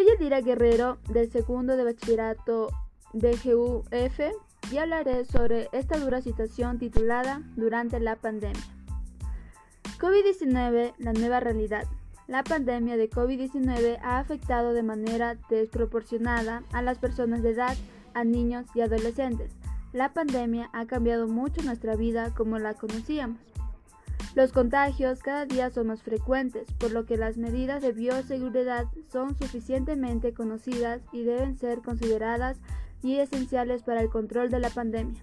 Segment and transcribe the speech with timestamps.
[0.00, 2.70] Yadira Guerrero del segundo de bachillerato
[3.12, 4.20] BGUF
[4.72, 8.62] y hablaré sobre esta dura situación titulada Durante la pandemia.
[9.98, 11.86] COVID-19, la nueva realidad.
[12.26, 17.76] La pandemia de COVID-19 ha afectado de manera desproporcionada a las personas de edad,
[18.14, 19.52] a niños y adolescentes.
[19.92, 23.38] La pandemia ha cambiado mucho nuestra vida como la conocíamos.
[24.34, 29.36] Los contagios cada día son más frecuentes, por lo que las medidas de bioseguridad son
[29.38, 32.58] suficientemente conocidas y deben ser consideradas
[33.00, 35.22] y esenciales para el control de la pandemia.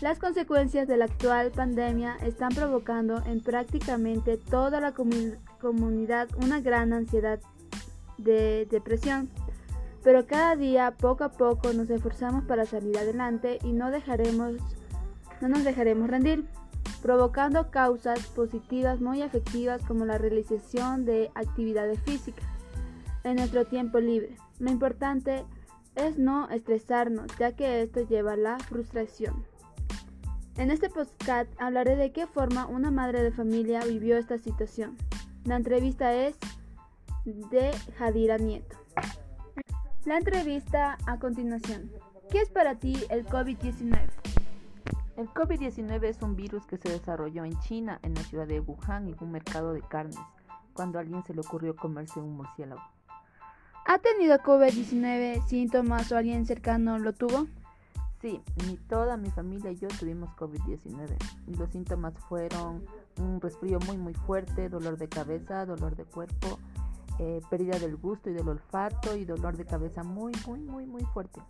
[0.00, 6.92] Las consecuencias de la actual pandemia están provocando en prácticamente toda la comunidad una gran
[6.92, 7.40] ansiedad
[8.16, 9.28] de depresión,
[10.04, 14.54] pero cada día poco a poco nos esforzamos para salir adelante y no dejaremos
[15.40, 16.44] no nos dejaremos rendir,
[17.02, 22.44] provocando causas positivas muy efectivas como la realización de actividades físicas
[23.24, 24.36] en nuestro tiempo libre.
[24.58, 25.44] Lo importante
[25.94, 29.44] es no estresarnos, ya que esto lleva a la frustración.
[30.56, 34.96] En este podcast hablaré de qué forma una madre de familia vivió esta situación.
[35.44, 36.36] La entrevista es
[37.24, 38.76] de Jadira Nieto.
[40.04, 41.90] La entrevista a continuación.
[42.30, 44.39] ¿Qué es para ti el COVID-19?
[45.20, 49.06] El COVID-19 es un virus que se desarrolló en China, en la ciudad de Wuhan,
[49.06, 50.16] en un mercado de carnes,
[50.72, 52.80] cuando a alguien se le ocurrió comerse un murciélago.
[53.84, 57.48] ¿Ha tenido COVID-19 síntomas o alguien cercano lo tuvo?
[58.22, 61.14] Sí, ni toda mi familia y yo tuvimos COVID-19.
[61.48, 62.86] Los síntomas fueron
[63.18, 66.58] un resfrío muy muy fuerte, dolor de cabeza, dolor de cuerpo,
[67.18, 71.04] eh, pérdida del gusto y del olfato y dolor de cabeza muy muy muy muy
[71.12, 71.42] fuerte.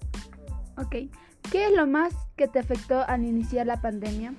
[0.80, 1.12] Ok,
[1.50, 4.34] ¿qué es lo más que te afectó al iniciar la pandemia?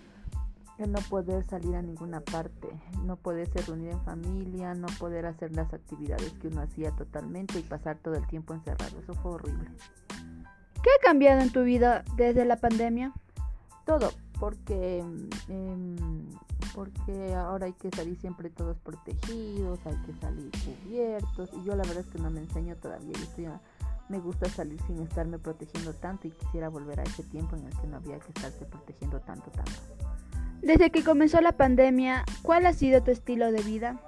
[0.88, 2.68] no poder salir a ninguna parte,
[3.04, 7.62] no poderse reunir en familia, no poder hacer las actividades que uno hacía totalmente y
[7.62, 9.00] pasar todo el tiempo encerrado.
[9.00, 9.70] Eso fue horrible.
[10.82, 13.14] ¿Qué ha cambiado en tu vida desde la pandemia?
[13.86, 15.04] Todo, porque,
[15.48, 16.30] em,
[16.74, 21.84] porque ahora hay que salir siempre todos protegidos, hay que salir cubiertos y yo la
[21.84, 23.14] verdad es que no me enseño todavía.
[23.38, 23.60] Yo
[24.12, 27.74] me gusta salir sin estarme protegiendo tanto y quisiera volver a ese tiempo en el
[27.80, 29.72] que no había que estarse protegiendo tanto, tanto.
[30.62, 34.00] Desde que comenzó la pandemia, ¿cuál ha sido tu estilo de vida?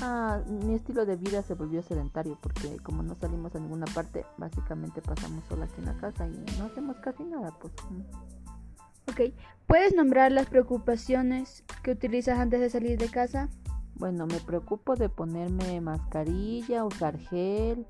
[0.00, 4.24] Ah, mi estilo de vida se volvió sedentario porque como no salimos a ninguna parte,
[4.36, 7.72] básicamente pasamos sola aquí en la casa y no hacemos casi nada, pues.
[9.10, 9.34] Ok,
[9.66, 13.48] ¿puedes nombrar las preocupaciones que utilizas antes de salir de casa?
[13.96, 17.84] Bueno, me preocupo de ponerme mascarilla, usar gel,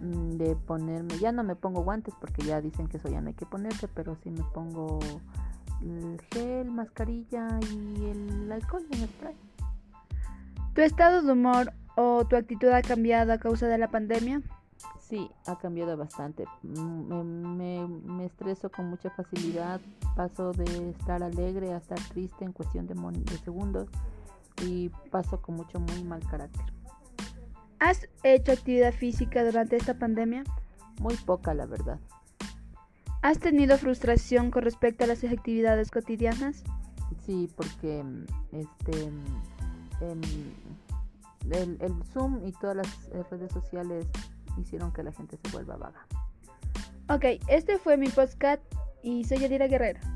[0.00, 3.34] de ponerme, ya no me pongo guantes porque ya dicen que eso ya no hay
[3.34, 4.98] que ponerse, pero sí me pongo
[5.80, 9.36] el gel, mascarilla y el alcohol en spray.
[10.74, 14.42] ¿Tu estado de humor o tu actitud ha cambiado a causa de la pandemia?
[15.00, 16.44] Sí, ha cambiado bastante.
[16.62, 19.80] Mm, me, estreso con mucha facilidad.
[20.16, 23.88] Paso de estar alegre a estar triste en cuestión de, de segundos
[24.62, 26.75] y paso con mucho muy mal carácter.
[27.78, 30.44] ¿Has hecho actividad física durante esta pandemia?
[31.00, 31.98] Muy poca, la verdad.
[33.22, 36.62] ¿Has tenido frustración con respecto a las actividades cotidianas?
[37.24, 40.20] Sí, porque mm, este mm, em,
[41.50, 44.06] el, el, Zoom y todas las eh, redes sociales
[44.58, 46.06] hicieron que la gente se vuelva vaga.
[47.08, 48.62] Ok, este fue mi podcast
[49.02, 50.15] y soy Yadira Guerrero.